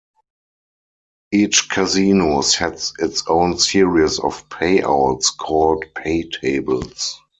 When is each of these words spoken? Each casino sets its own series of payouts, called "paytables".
Each 1.31 1.69
casino 1.69 2.41
sets 2.41 2.93
its 2.97 3.23
own 3.27 3.59
series 3.59 4.17
of 4.17 4.49
payouts, 4.49 5.27
called 5.37 5.85
"paytables". 5.93 7.11